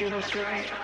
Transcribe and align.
You 0.00 0.08
better 0.08 0.22
do 0.32 0.79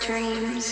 dreams. 0.00 0.71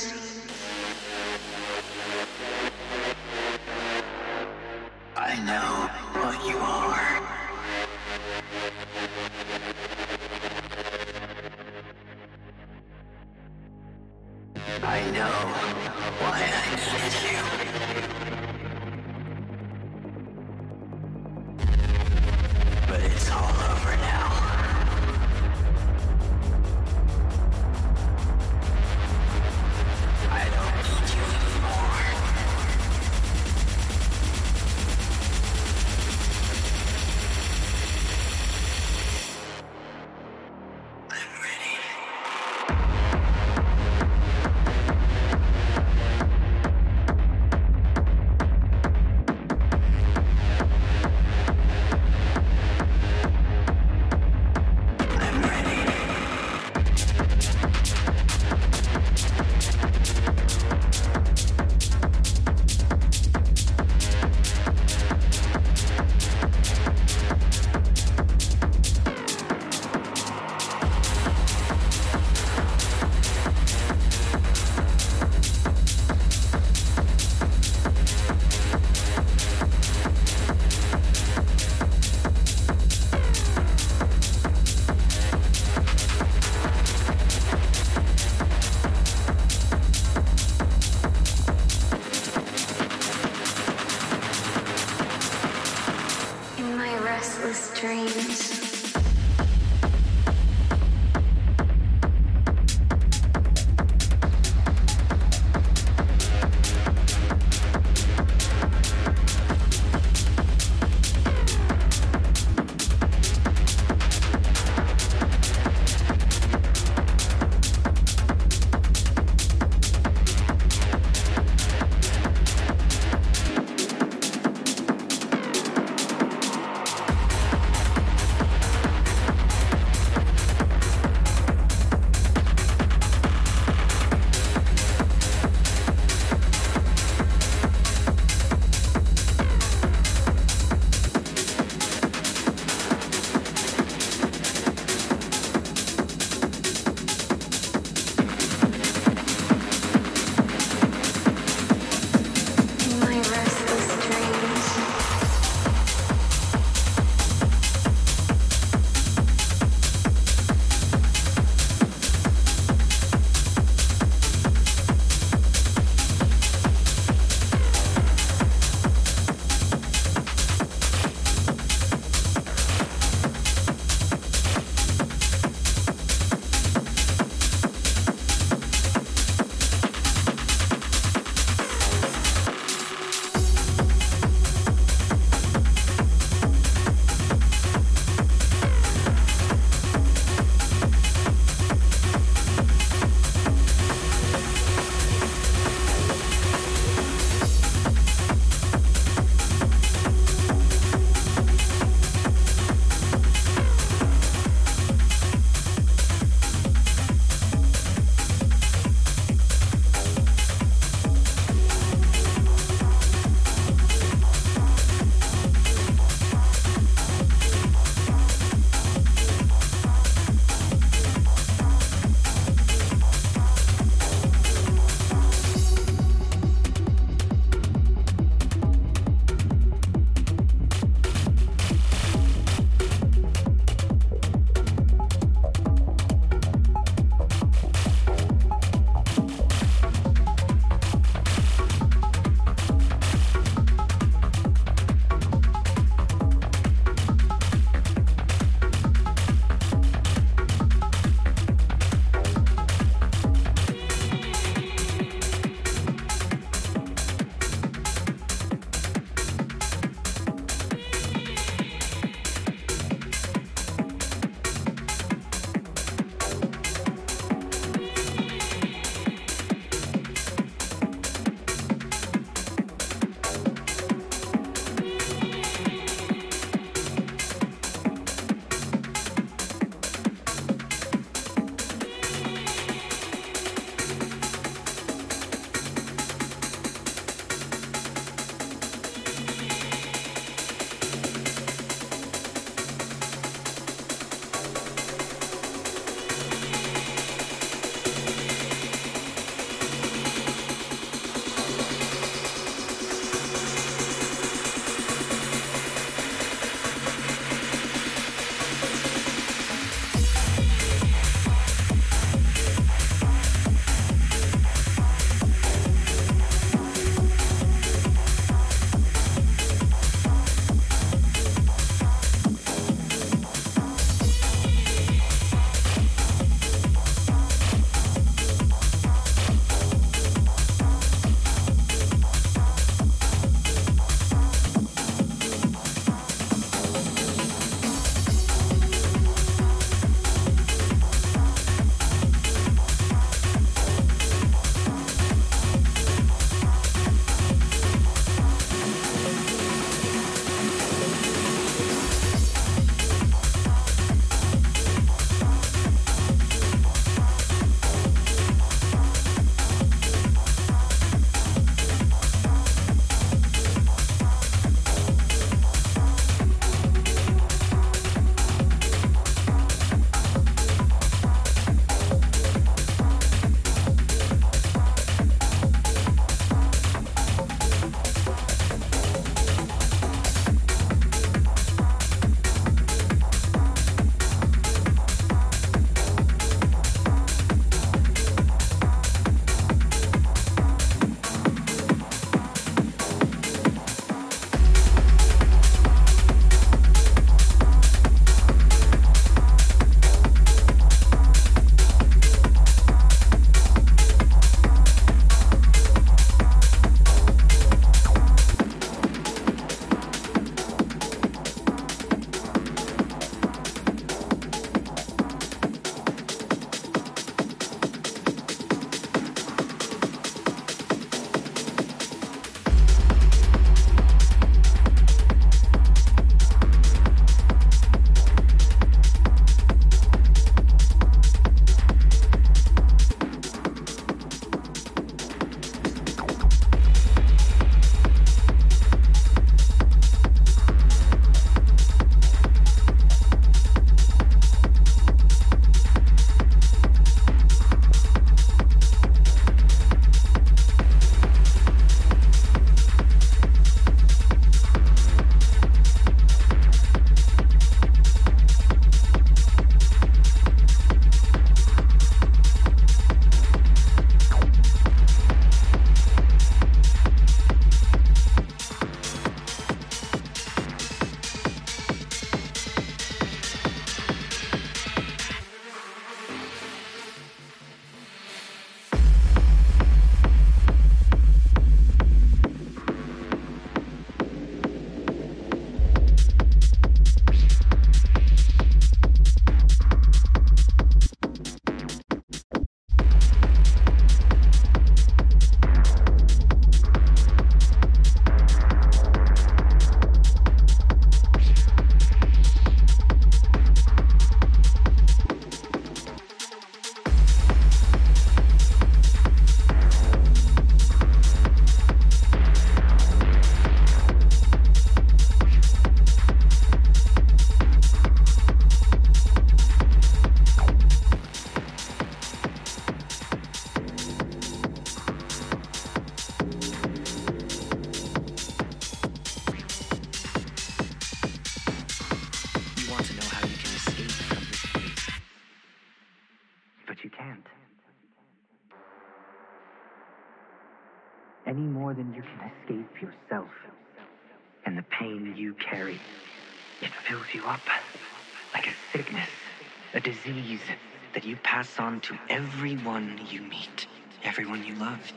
Pass 551.40 551.58
on 551.58 551.80
to 551.80 551.96
everyone 552.10 553.00
you 553.08 553.22
meet, 553.22 553.66
everyone 554.04 554.44
you 554.44 554.54
love, 554.56 554.92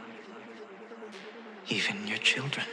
even 1.70 2.06
your 2.06 2.18
children. 2.18 2.66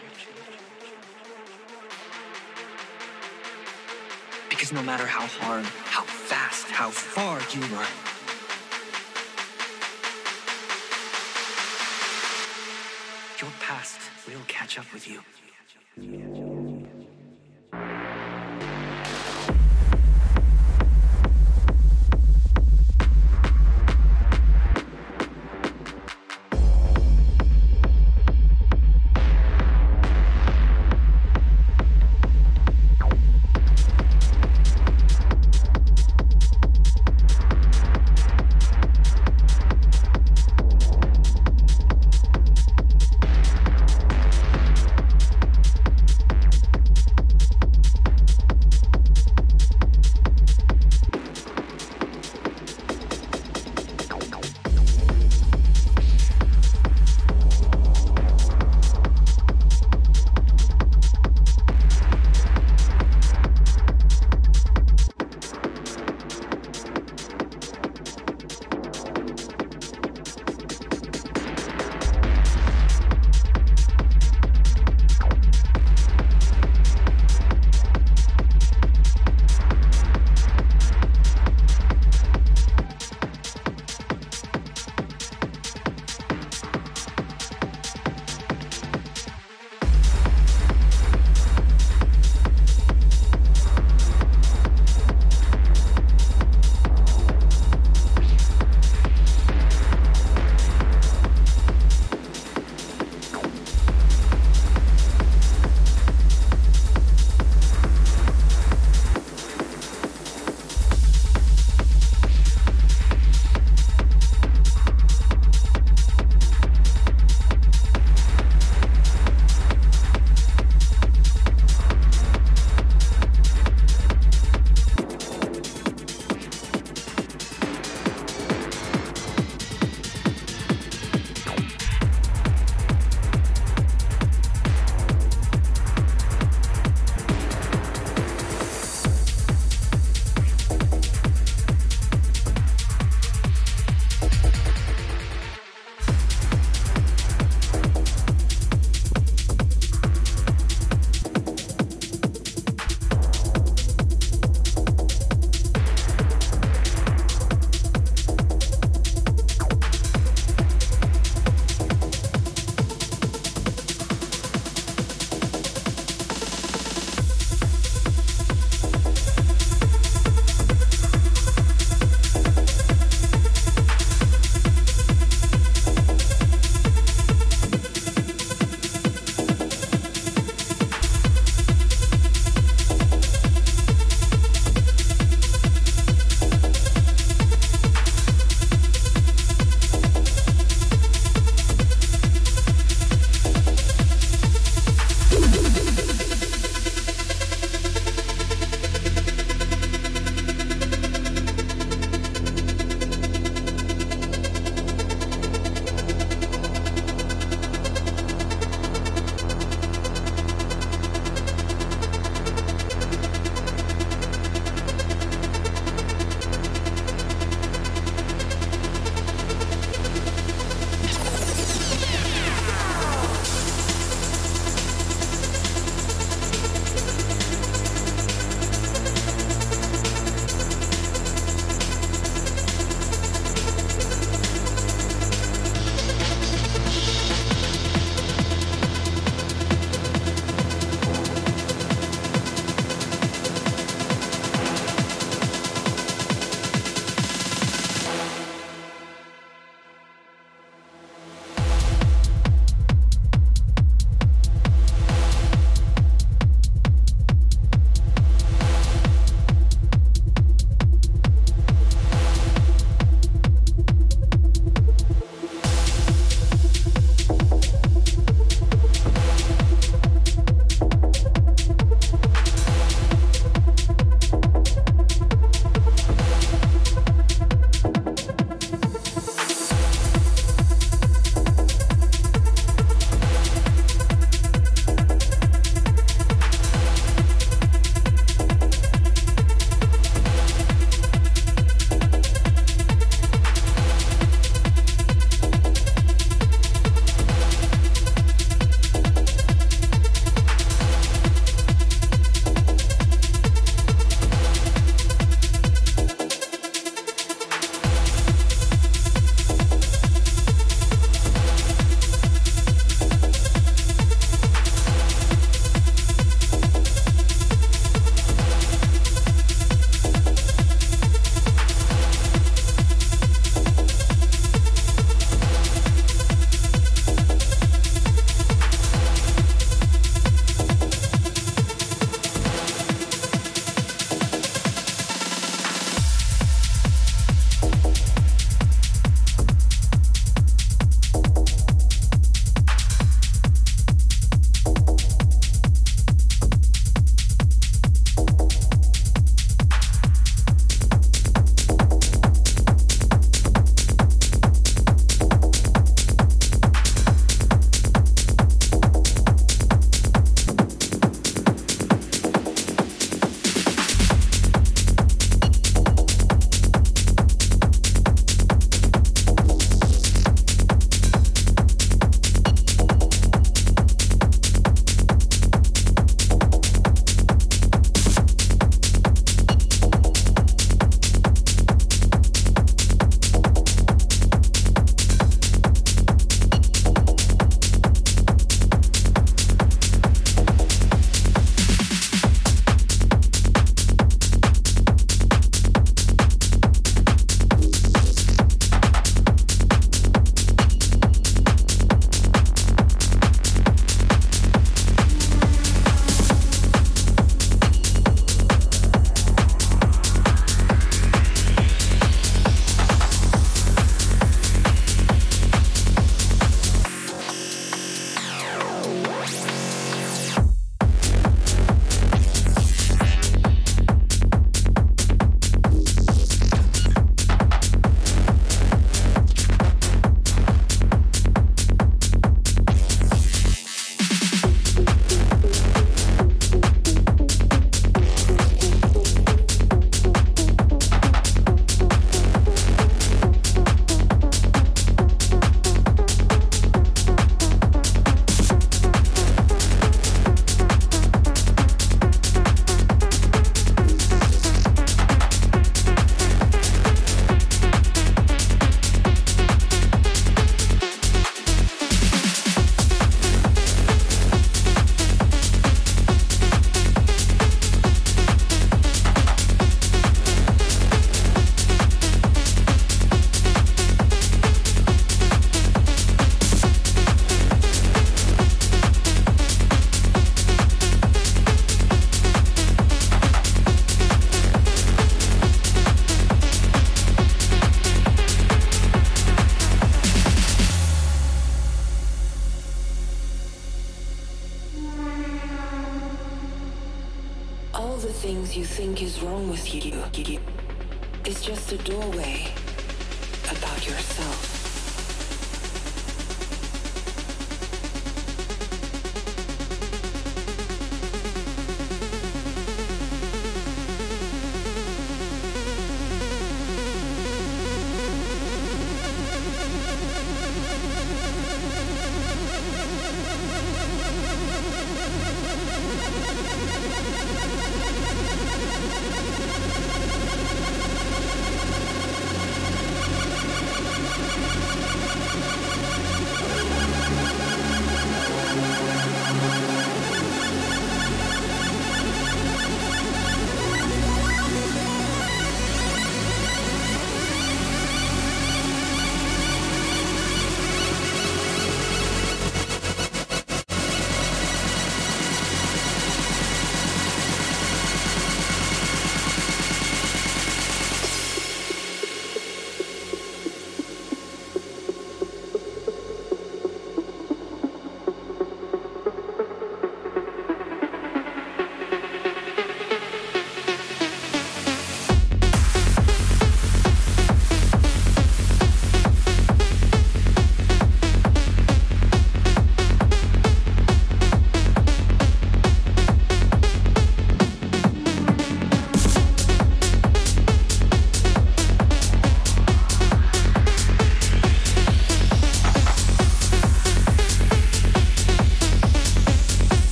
Because 4.49 4.73
no 4.73 4.83
matter 4.83 5.07
how 5.07 5.25
hard, 5.25 5.65
how 5.85 6.03
fast, 6.03 6.67
how 6.67 6.91
far 6.91 7.39
you 7.55 7.61
run, 7.77 7.87
your 13.41 13.53
past 13.61 14.01
will 14.27 14.45
catch 14.49 14.81
up 14.81 14.93
with 14.93 15.07
you. 15.07 16.70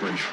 Frequency. 0.00 0.29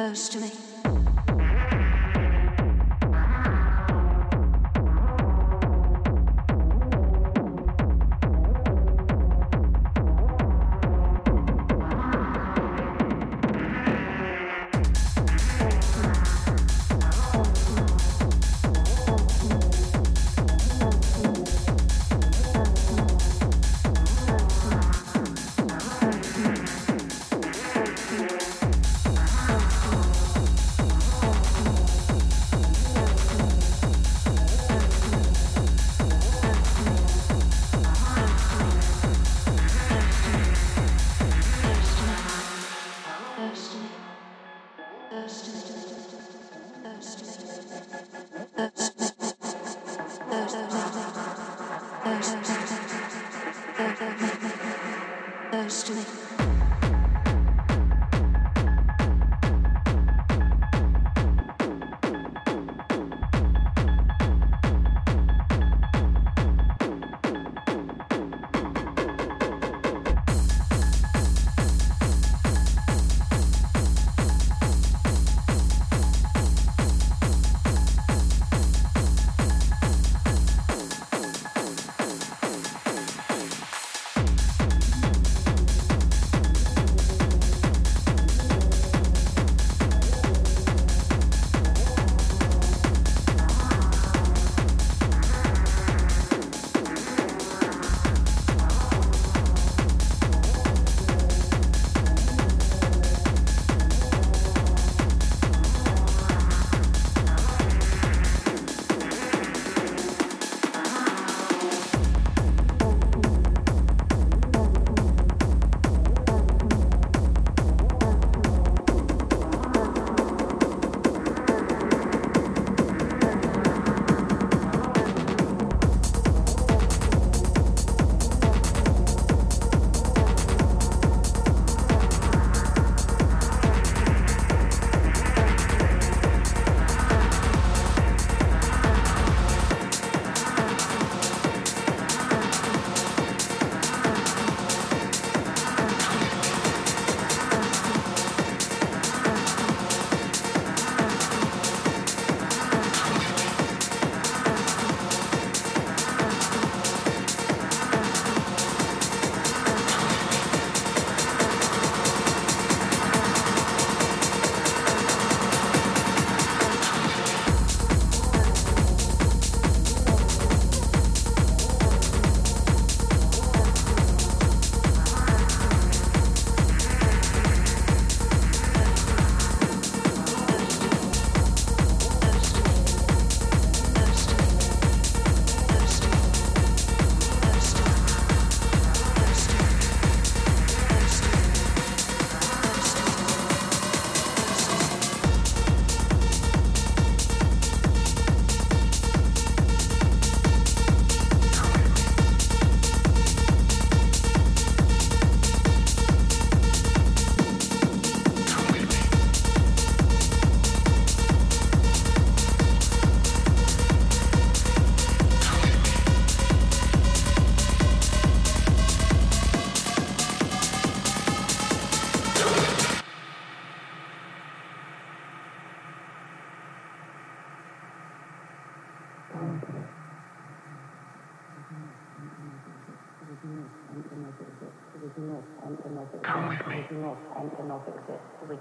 Close 0.00 0.30
to 0.30 0.40
me. 0.40 0.59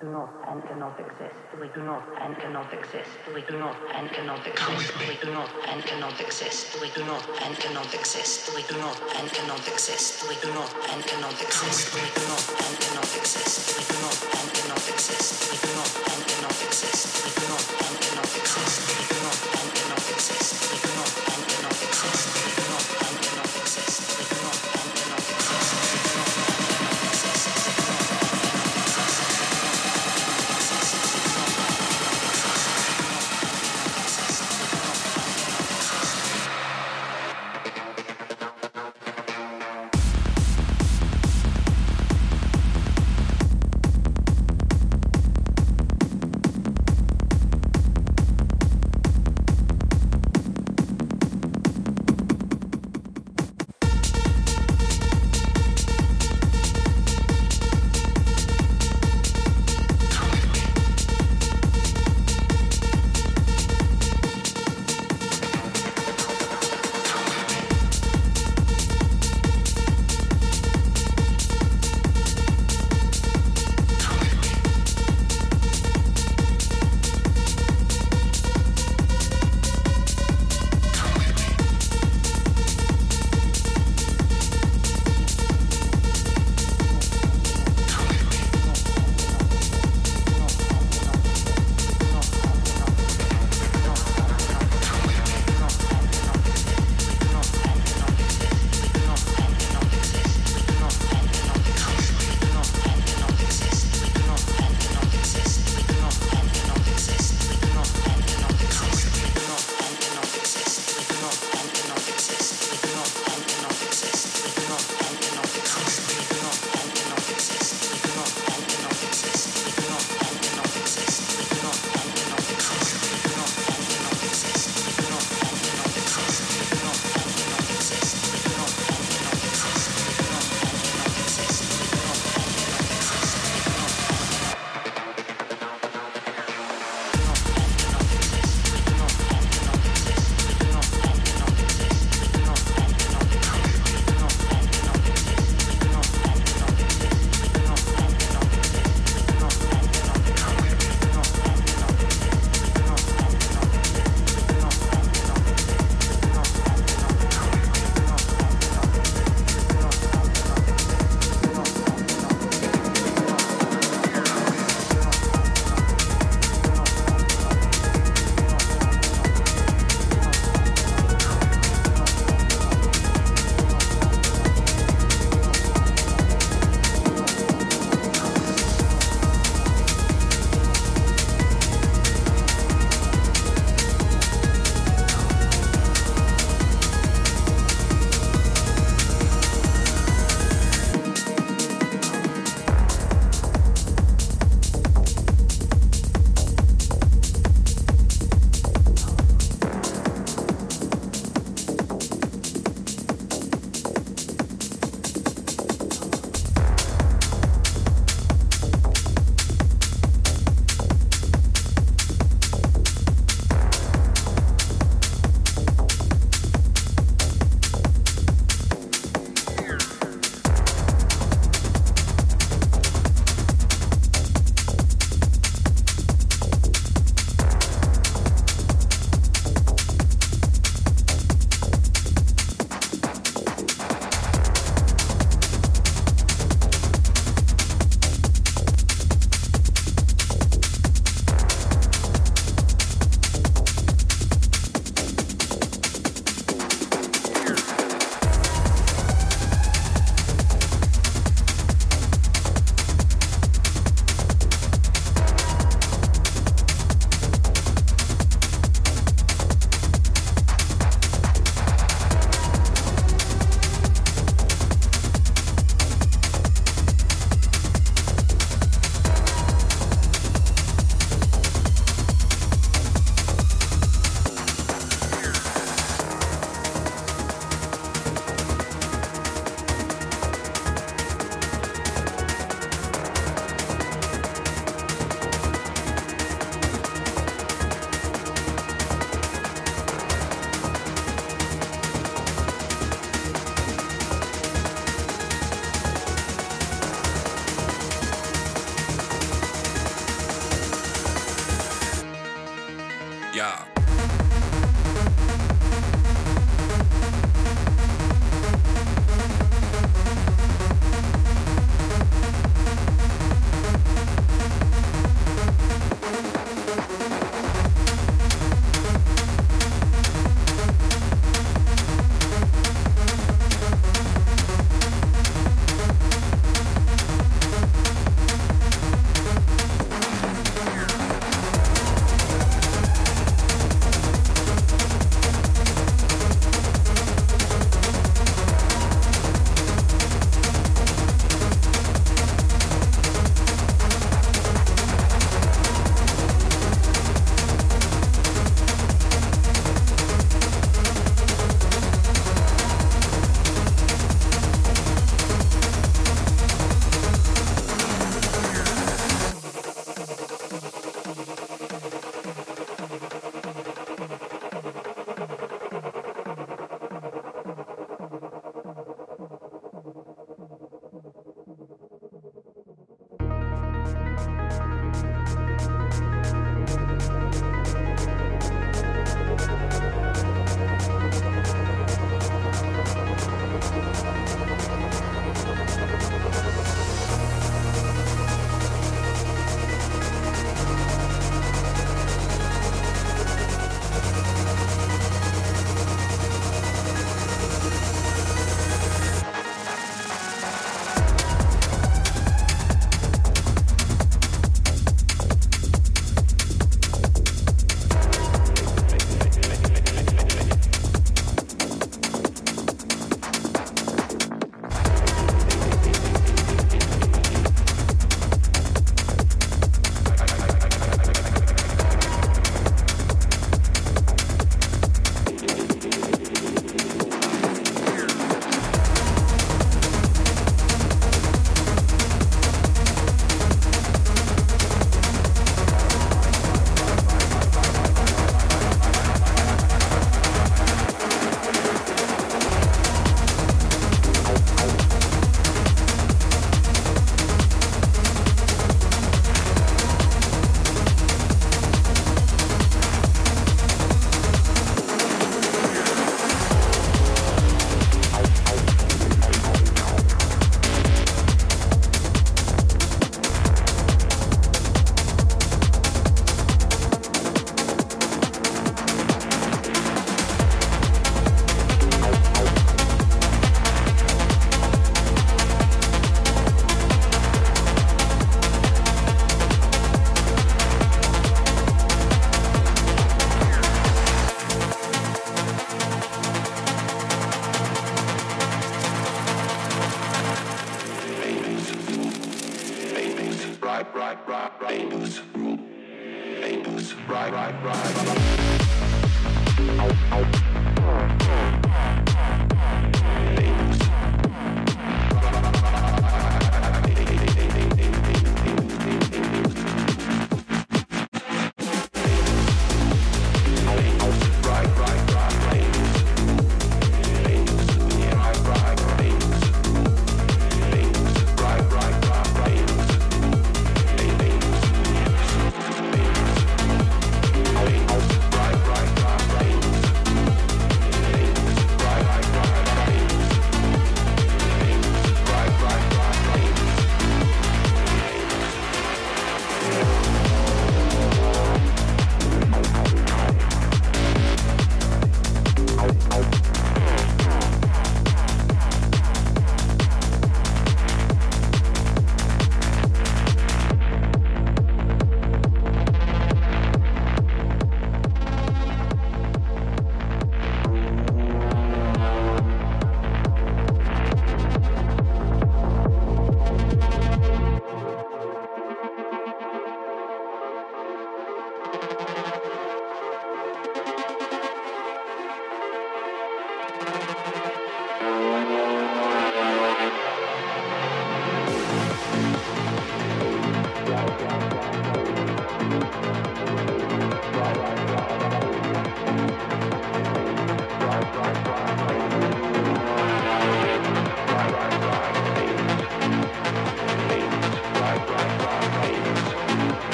Do 0.00 0.10
not 0.10 0.30
and 0.48 0.62
cannot 0.62 0.98
exist. 1.00 1.34
We 1.60 1.68
do 1.74 1.82
not 1.82 2.02
and 2.20 2.36
cannot 2.36 2.72
exist. 2.72 3.10
We 3.34 3.42
do 3.42 3.58
not 3.58 3.74
and 3.94 4.10
cannot 4.10 4.46
exist. 4.46 4.94
We 5.00 5.16
do 5.18 5.32
not 5.32 5.50
and 5.68 5.82
cannot 5.82 6.20
exist. 6.20 6.78
We 6.80 6.88
do 6.94 7.04
not 7.04 7.22
and 7.42 7.56
cannot 7.58 7.94
exist. 7.94 8.54
We 8.54 8.62
do 8.62 8.78
not 8.78 8.96
and 9.18 9.30
cannot 9.30 9.66
exist. 9.66 10.28
We 10.28 10.36
do 10.42 10.52
not 10.54 10.70
and 10.86 11.02
cannot 11.02 11.42
exist. 11.42 11.94
We 11.94 12.06
do 12.14 12.22
not 12.30 12.44
and 12.62 12.78
cannot 12.78 13.10
exist. 13.18 13.74
We 13.74 13.82
do 13.90 13.98
not 13.98 14.16
and 14.38 14.48
cannot 14.54 14.86
exist. 14.94 15.50
We 15.50 15.56
do 15.66 15.72
not 15.74 15.90
and 16.06 16.22
cannot 16.30 16.58
exist. 16.62 17.10
We 17.18 17.30
do 17.34 17.48
not 17.50 17.64
and 17.82 17.98
cannot 17.98 18.30
exist. 18.38 18.78
We 18.86 19.02
do 19.10 19.18
not 19.26 19.36
and 19.58 19.68
cannot 19.74 20.10
exist. 20.14 20.54
We 20.70 20.78
do 20.78 20.94
not 20.94 22.37